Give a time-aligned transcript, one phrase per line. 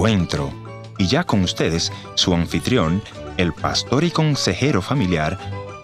[0.00, 0.50] encuentro.
[0.96, 3.02] Y ya con ustedes, su anfitrión,
[3.36, 5.38] el pastor y consejero familiar,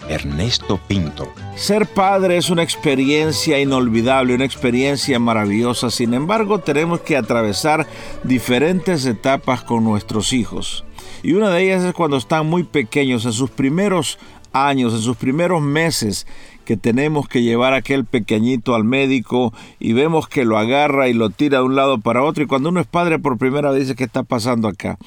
[0.09, 1.31] Ernesto Pinto.
[1.55, 5.91] Ser padre es una experiencia inolvidable, una experiencia maravillosa.
[5.91, 7.87] Sin embargo, tenemos que atravesar
[8.25, 10.87] diferentes etapas con nuestros hijos.
[11.23, 14.19] Y una de ellas es cuando están muy pequeños, en sus primeros
[14.55, 16.27] años, en sus primeros meses,
[16.67, 21.15] que tenemos que llevar a aquel pequeñito al médico y vemos que lo agarra y
[21.15, 22.45] lo tira de un lado para otro.
[22.45, 24.99] Y cuando uno es padre por primera vez dice, ¿qué está pasando acá?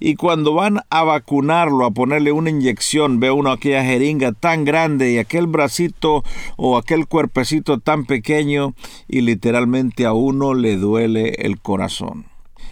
[0.00, 5.12] Y cuando van a vacunarlo, a ponerle una inyección, ve uno aquella jeringa tan grande
[5.12, 6.24] y aquel bracito
[6.56, 8.74] o aquel cuerpecito tan pequeño
[9.06, 12.26] y literalmente a uno le duele el corazón.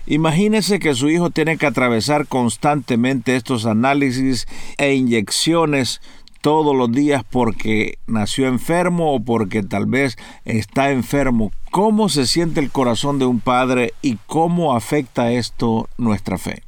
[0.07, 6.01] Imagínese que su hijo tiene que atravesar constantemente estos análisis e inyecciones
[6.41, 11.53] todos los días porque nació enfermo o porque tal vez está enfermo.
[11.71, 16.63] ¿Cómo se siente el corazón de un padre y cómo afecta esto nuestra fe?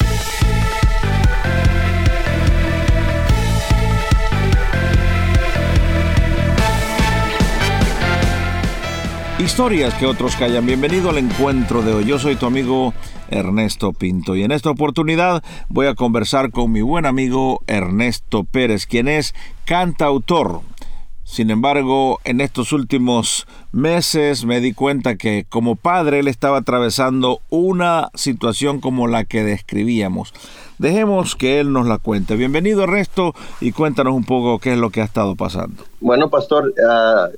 [9.38, 10.64] Historias que otros callan.
[10.64, 12.04] Bienvenido al encuentro de hoy.
[12.04, 12.94] Yo soy tu amigo
[13.32, 18.86] Ernesto Pinto y en esta oportunidad voy a conversar con mi buen amigo Ernesto Pérez,
[18.86, 20.60] quien es cantautor.
[21.24, 27.40] Sin embargo, en estos últimos meses me di cuenta que como padre él estaba atravesando
[27.48, 30.34] una situación como la que describíamos.
[30.78, 32.36] Dejemos que él nos la cuente.
[32.36, 35.84] Bienvenido Ernesto y cuéntanos un poco qué es lo que ha estado pasando.
[36.00, 37.34] Bueno, pastor, uh,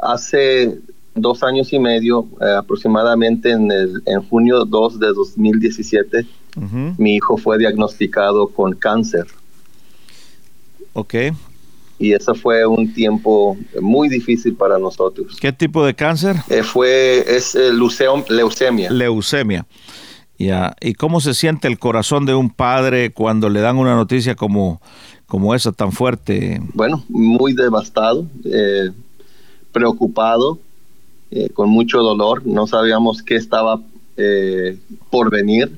[0.00, 0.78] hace
[1.14, 6.26] dos años y medio, eh, aproximadamente en, el, en junio 2 de 2017,
[6.98, 9.26] mi hijo fue diagnosticado con cáncer.
[10.92, 11.14] Ok.
[11.98, 15.38] Y eso fue un tiempo muy difícil para nosotros.
[15.40, 16.36] ¿Qué tipo de cáncer?
[16.50, 18.90] Eh, fue, es eh, leucemia.
[18.90, 19.66] Leucemia.
[20.38, 20.74] Ya.
[20.80, 24.82] ¿Y cómo se siente el corazón de un padre cuando le dan una noticia como,
[25.26, 26.60] como esa tan fuerte?
[26.74, 28.26] Bueno, muy devastado,
[29.70, 30.58] preocupado,
[31.34, 33.80] eh, con mucho dolor, no sabíamos qué estaba
[34.18, 34.76] eh,
[35.08, 35.72] por venir.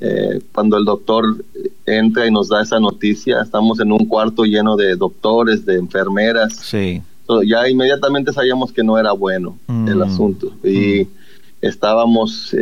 [0.00, 1.44] Eh, cuando el doctor
[1.84, 6.56] entra y nos da esa noticia, estamos en un cuarto lleno de doctores, de enfermeras.
[6.56, 7.02] Sí.
[7.46, 11.06] ya inmediatamente sabíamos que no era bueno el asunto y
[11.60, 12.56] estábamos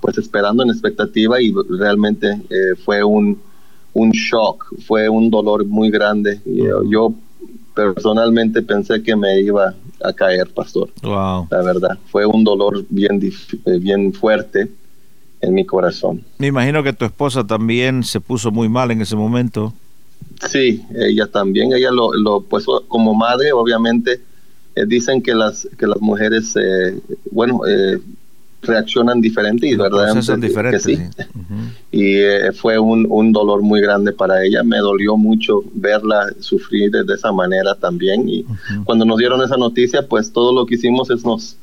[0.00, 2.42] pues esperando en expectativa y realmente
[2.84, 3.40] fue un,
[3.92, 6.40] un shock, fue un dolor muy grande.
[6.88, 7.12] yo
[7.74, 9.74] personalmente pensé que me iba
[10.06, 10.90] a caer, pastor.
[11.02, 11.48] Wow.
[11.50, 14.68] La verdad, fue un dolor bien, eh, bien fuerte
[15.40, 16.24] en mi corazón.
[16.38, 19.72] Me imagino que tu esposa también se puso muy mal en ese momento.
[20.48, 24.20] Sí, ella también, ella lo, lo pues como madre, obviamente,
[24.74, 27.00] eh, dicen que las que las mujeres, eh,
[27.30, 27.98] bueno, eh,
[28.62, 30.98] reaccionan diferente y verdad diferente, sí.
[31.92, 34.62] y eh, fue un, un, dolor muy grande para ella.
[34.62, 38.28] Me dolió mucho verla sufrir de, esa manera también.
[38.28, 38.44] Y
[38.84, 41.56] cuando nos dieron esa noticia pues todo lo que hicimos es nos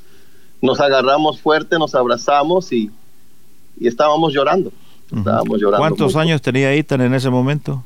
[0.61, 2.89] nos agarramos fuerte nos abrazamos y,
[3.79, 4.71] y estábamos llorando.
[5.15, 7.83] Estábamos llorando ¿cuántos años tenía Ethan en ese momento?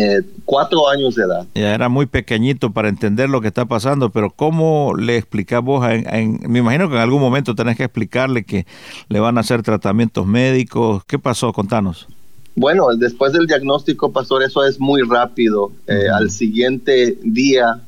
[0.00, 1.44] Eh, cuatro años de edad.
[1.56, 5.84] Ya era muy pequeñito para entender lo que está pasando, pero ¿cómo le explicás vos?
[5.84, 8.64] me imagino que en algún momento tenés que explicarle que
[9.08, 11.02] le van a hacer tratamientos médicos.
[11.04, 11.52] ¿Qué pasó?
[11.52, 12.06] Contanos.
[12.54, 15.72] Bueno, después del diagnóstico, pastor, eso es muy rápido.
[15.88, 17.80] Eh, al siguiente día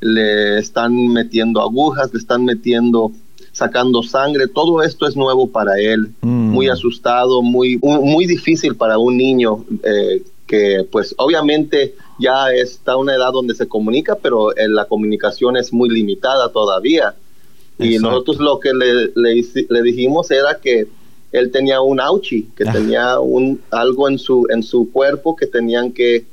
[0.00, 3.10] le están metiendo agujas, le están metiendo
[3.50, 6.50] sacando sangre, todo esto es nuevo para él, mm.
[6.50, 13.14] muy asustado, muy, muy difícil para un niño eh, que pues obviamente ya está una
[13.14, 17.14] edad donde se comunica, pero eh, la comunicación es muy limitada todavía.
[17.78, 20.86] Y nosotros lo que le, le, dijimos era que
[21.32, 22.72] él tenía un auchi, que ah.
[22.72, 26.24] tenía un algo en su en su cuerpo que tenían que,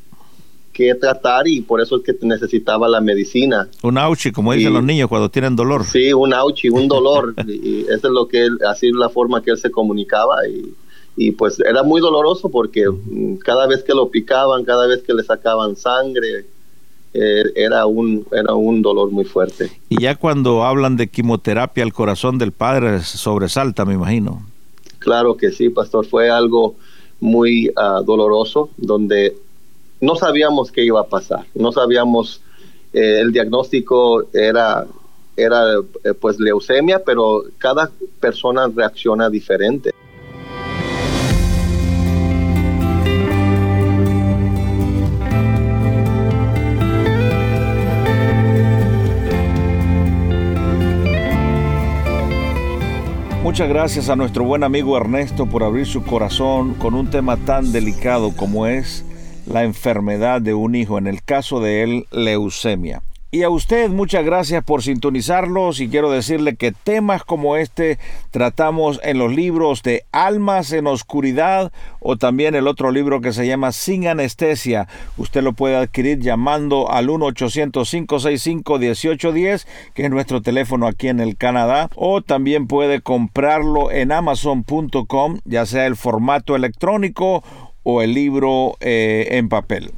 [0.72, 3.68] que tratar y por eso es que necesitaba la medicina.
[3.82, 5.84] Un auchi, como dicen los niños cuando tienen dolor.
[5.84, 7.34] Sí, un auchi, un dolor.
[7.48, 10.74] y, esa es lo que él, así la forma que él se comunicaba y
[11.16, 15.14] y pues era muy doloroso porque mm, cada vez que lo picaban, cada vez que
[15.14, 16.46] le sacaban sangre,
[17.14, 19.72] eh, era, un, era un dolor muy fuerte.
[19.90, 24.42] Y ya cuando hablan de quimioterapia, el corazón del padre sobresalta, me imagino.
[25.00, 26.76] Claro que sí, pastor, fue algo
[27.20, 29.36] muy ah, doloroso donde
[30.02, 32.42] no sabíamos qué iba a pasar, no sabíamos,
[32.94, 34.86] eh, el diagnóstico era
[35.36, 37.90] era eh, pues leucemia, pero cada
[38.20, 39.93] persona reacciona diferente.
[53.44, 57.74] Muchas gracias a nuestro buen amigo Ernesto por abrir su corazón con un tema tan
[57.74, 59.04] delicado como es
[59.46, 63.04] la enfermedad de un hijo, en el caso de él, leucemia.
[63.34, 67.98] Y a usted muchas gracias por sintonizarlos y quiero decirle que temas como este
[68.30, 73.48] tratamos en los libros de Almas en Oscuridad o también el otro libro que se
[73.48, 74.88] llama Sin Anestesia.
[75.18, 79.66] Usted lo puede adquirir llamando al 1-800-565-1810,
[79.96, 85.66] que es nuestro teléfono aquí en el Canadá, o también puede comprarlo en amazon.com, ya
[85.66, 87.44] sea el formato electrónico
[87.82, 89.92] o el libro eh, en papel.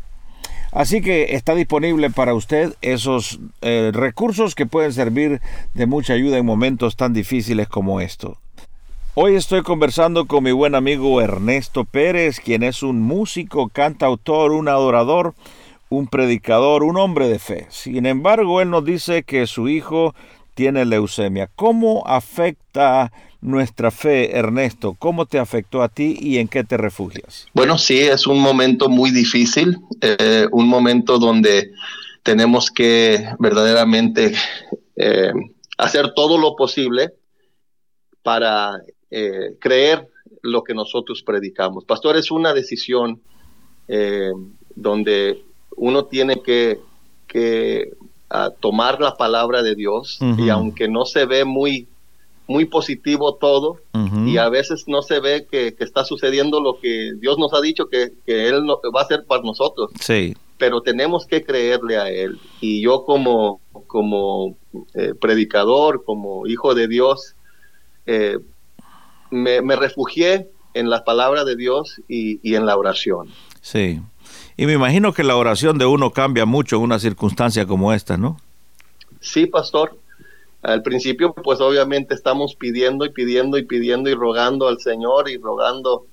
[0.76, 5.40] Así que está disponible para usted esos eh, recursos que pueden servir
[5.74, 8.38] de mucha ayuda en momentos tan difíciles como estos.
[9.14, 14.68] Hoy estoy conversando con mi buen amigo Ernesto Pérez, quien es un músico, cantautor, un
[14.68, 15.34] adorador,
[15.88, 17.68] un predicador, un hombre de fe.
[17.70, 20.14] Sin embargo, él nos dice que su hijo
[20.56, 21.50] tiene leucemia.
[21.56, 23.12] ¿Cómo afecta
[23.42, 24.96] nuestra fe, Ernesto?
[24.98, 27.46] ¿Cómo te afectó a ti y en qué te refugias?
[27.54, 31.72] Bueno, sí, es un momento muy difícil, eh, un momento donde
[32.24, 34.34] tenemos que verdaderamente
[34.96, 35.32] eh,
[35.78, 37.14] hacer todo lo posible
[38.24, 38.72] para
[39.12, 40.08] eh, creer
[40.42, 41.86] lo que nosotros predicamos.
[41.86, 43.22] Pastor, es una decisión
[44.76, 45.44] donde
[45.76, 46.80] uno tiene que,
[48.30, 51.88] ah, tomar la palabra de Dios y aunque no se ve muy
[52.48, 53.80] muy positivo todo
[54.26, 57.88] y a veces no se ve que, está sucediendo lo que Dios nos ha dicho
[57.88, 59.92] que, Él va a hacer para nosotros.
[60.00, 60.36] Sí.
[60.58, 62.40] Pero tenemos que creerle a Él.
[62.62, 64.56] Y yo como, como
[64.94, 67.36] eh, predicador, como hijo de Dios,
[68.06, 68.38] eh,
[69.32, 73.30] me, refugié en la palabra de Dios y, y en la oración.
[73.62, 74.02] Sí.
[74.58, 78.18] Y me imagino que la oración de uno cambia mucho en una circunstancia como esta,
[78.18, 78.38] ¿no?
[79.20, 79.98] Sí, pastor.
[80.62, 85.38] Al principio, pues obviamente estamos pidiendo y pidiendo y pidiendo y rogando al Señor y
[85.38, 86.08] rogando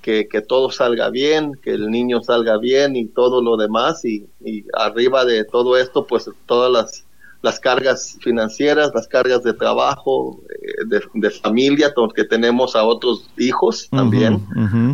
[0.00, 4.04] que, todo salga bien, que el niño salga bien y todo lo demás.
[4.04, 4.26] Y,
[4.72, 7.04] arriba de todo esto, pues todas las,
[7.42, 10.40] las cargas financieras, las cargas de trabajo,
[10.82, 14.46] eh, de, familia, porque tenemos a otros hijos también,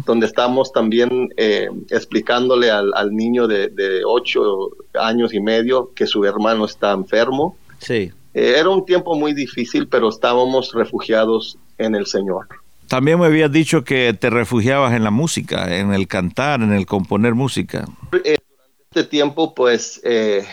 [0.07, 6.07] donde estamos también eh, explicándole al, al niño de, de ocho años y medio que
[6.07, 7.57] su hermano está enfermo.
[7.79, 8.13] Sí.
[8.35, 12.47] Eh, era un tiempo muy difícil, pero estábamos refugiados en el Señor.
[12.87, 16.87] También me habías dicho que te refugiabas en la música, en el cantar, en el
[16.87, 17.85] componer música.
[18.25, 20.45] Eh, durante este tiempo, pues, eh,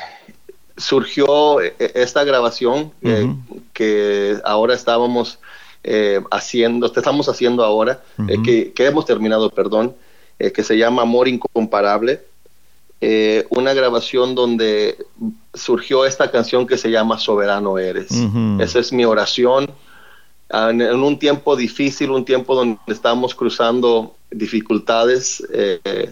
[0.75, 2.91] surgió esta grabación
[3.75, 5.37] que ahora estábamos
[6.31, 8.01] haciendo, estamos haciendo ahora,
[8.43, 9.95] que, que, hemos terminado, perdón,
[10.39, 12.21] que se llama Amor Incomparable.
[13.01, 14.97] Eh, una grabación donde
[15.53, 18.09] surgió esta canción que se llama Soberano Eres.
[18.59, 19.69] Esa es mi oración.
[20.49, 26.09] Ah, en, un tiempo difícil, un tiempo donde estamos cruzando dificultades, eh,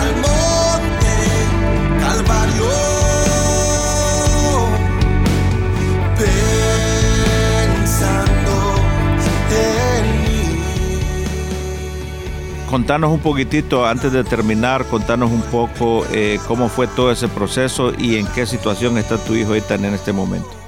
[0.00, 1.14] al monte
[2.00, 2.64] Calvario.
[6.16, 6.32] Pensando
[9.50, 10.56] en mí.
[12.70, 17.92] contanos un poquitito, antes de terminar, contanos un poco eh, cómo fue todo ese proceso
[17.98, 20.61] y en qué situación está tu hijo ahorita en este momento.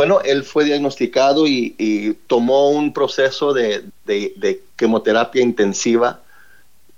[0.00, 6.22] Bueno, él fue diagnosticado y, tomó un proceso de, de, quimioterapia intensiva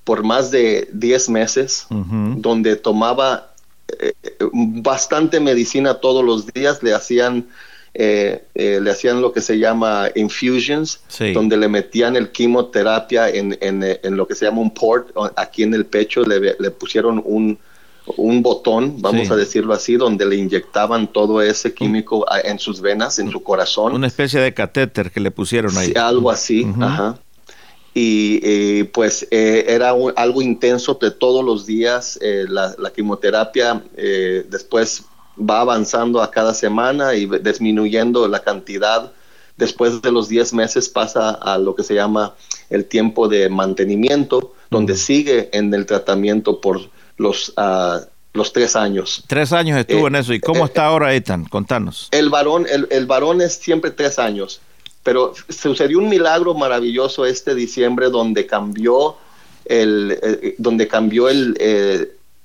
[0.04, 3.50] por más de 10 meses, donde tomaba
[3.98, 7.48] eh, bastante medicina todos los días, le hacían
[7.92, 11.00] eh, eh, le hacían lo que se llama infusions,
[11.34, 15.74] donde le metían el quimioterapia en, en, lo que se llama un port aquí en
[15.74, 17.58] el pecho, le, le pusieron un,
[18.16, 23.18] un botón, vamos a decirlo así, donde le inyectaban todo ese químico en sus venas,
[23.18, 23.94] en su corazón.
[23.94, 25.92] Una especie de catéter que le pusieron ahí.
[25.96, 27.18] algo así, ajá.
[27.94, 35.04] Y pues eh, era algo intenso de todos los días, la, la, quimioterapia, después
[35.38, 39.12] va avanzando a cada semana y disminuyendo la cantidad.
[39.56, 42.34] Después de los 10 meses pasa a lo que se llama
[42.70, 46.80] el tiempo de mantenimiento, donde sigue en el tratamiento por
[47.22, 49.24] los, uh, los tres años.
[49.26, 50.32] Tres años estuvo en eh, eso.
[50.34, 51.44] ¿Y cómo eh, está ahora, Ethan?
[51.44, 52.08] Contanos.
[52.10, 54.60] El varón, el, el varón es siempre tres años,
[55.02, 59.16] pero sucedió un milagro maravilloso este diciembre donde cambió
[59.64, 61.56] el, eh, donde cambió el,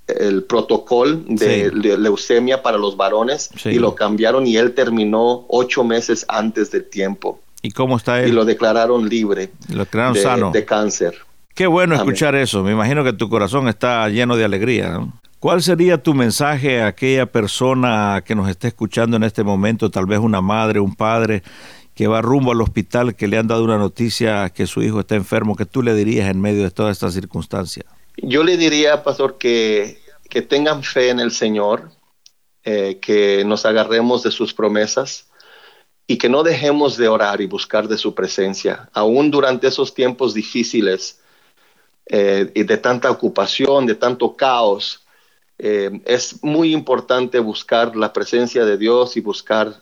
[0.08, 6.26] el protocolo de, leucemia para los varones y lo cambiaron y él terminó ocho meses
[6.28, 7.40] antes del tiempo.
[7.62, 8.30] ¿Y cómo está él?
[8.30, 9.50] Y lo declararon libre.
[9.70, 10.52] Lo declararon de, sano.
[10.52, 11.27] De cáncer.
[11.58, 12.62] Qué bueno escuchar eso.
[12.62, 15.00] Me imagino que tu corazón está lleno de alegría.
[15.40, 20.06] ¿Cuál sería tu mensaje a aquella persona que nos esté escuchando en este momento, tal
[20.06, 21.42] vez una madre, un padre,
[21.96, 25.16] que va rumbo al hospital, que le han dado una noticia que su hijo está
[25.16, 25.56] enfermo?
[25.56, 27.86] ¿Qué tú le dirías en medio de toda esta circunstancia?
[28.18, 29.98] Yo le diría, pastor, que,
[30.30, 31.90] que tengan fe en el Señor,
[32.66, 35.26] eh, que nos agarremos de sus promesas
[36.06, 40.36] y que no dejemos de orar y buscar de su presencia, aún durante esos tiempos
[40.36, 41.22] difíciles
[42.10, 45.06] eh, y de tanta ocupación, de tanto caos.
[45.60, 49.82] Eh, es muy importante buscar la presencia de Dios y buscar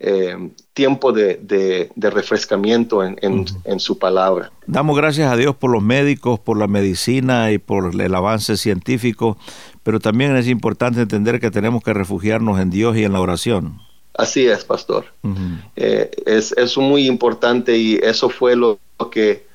[0.00, 4.50] eh, tiempo de, refrescamiento en, su palabra.
[4.66, 9.38] Damos gracias a Dios por los médicos, por la medicina y por el avance científico,
[9.82, 13.80] pero también es importante entender que tenemos que refugiarnos en Dios y en la oración.
[14.14, 15.06] Así es, pastor.
[15.76, 18.78] Eh, es, es, muy importante y eso fue lo
[19.10, 19.46] que eh,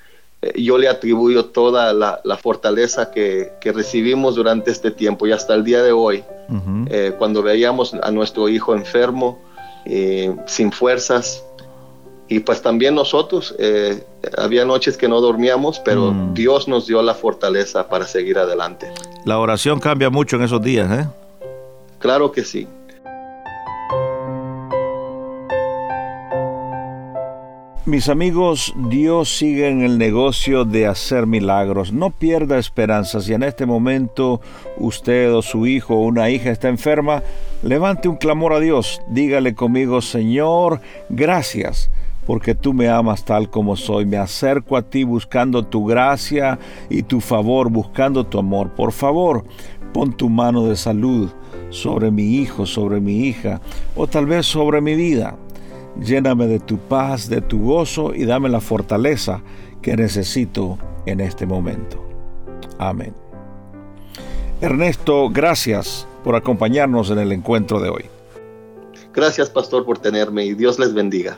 [0.55, 5.84] yo le atribuyo toda la, fortaleza que, recibimos durante este tiempo y hasta el día
[5.84, 6.24] de hoy,
[7.17, 9.39] cuando veíamos a nuestro hijo enfermo,
[9.86, 11.43] eh, sin fuerzas.
[12.27, 14.03] Y pues también nosotros, eh,
[14.38, 16.36] había noches que no dormíamos, pero mm.
[16.36, 18.91] Dios nos dio la fortaleza para seguir adelante.
[19.25, 21.08] La oración cambia mucho en esos días, ¿eh?
[21.98, 22.67] Claro que sí.
[27.89, 31.91] Mis amigos, Dios sigue en el negocio de hacer milagros.
[31.91, 33.19] No pierda esperanza.
[33.19, 34.41] Si en este momento
[34.77, 37.24] usted o su hijo o una hija está enferma,
[37.63, 39.01] levante un clamor a Dios.
[39.08, 41.89] Dígale conmigo, Señor, gracias
[42.27, 44.05] porque tú me amas tal como soy.
[44.05, 46.60] Me acerco a ti buscando tu gracia
[46.91, 48.69] y tu favor, buscando tu amor.
[48.75, 49.46] Por favor,
[49.93, 51.31] pon tu mano de salud
[51.72, 53.62] sobre mi hijo, sobre mi hija
[53.96, 55.38] o tal vez sobre mi vida.
[56.03, 59.41] Lléname de tu paz, de tu gozo y dame la fortaleza
[59.82, 62.03] que necesito en este momento.
[62.77, 63.13] Amén.
[64.62, 68.06] Ernesto, gracias por acompañarnos en el encuentro de hoy.
[69.13, 71.38] Gracias, pastor, por tenerme y Dios les bendiga.